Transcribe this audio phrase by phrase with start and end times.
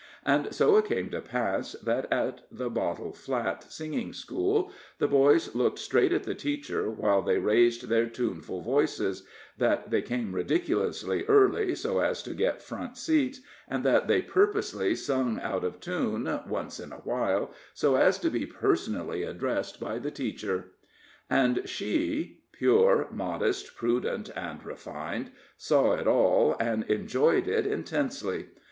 [0.25, 5.53] And so it came to pass that, at the Bottle Flat singing school, the boys
[5.53, 9.21] looked straight at the teacher while they raised their tuneful voices;
[9.59, 14.95] that they came ridiculously early, so as to get front seats; and that they purposely
[14.95, 19.99] sung out of tune, once in a while, so as to be personally addressed by
[19.99, 20.71] the teacher.
[21.29, 28.47] And she pure, modest, prudent, and refined saw it all, and enjoyed it intensely.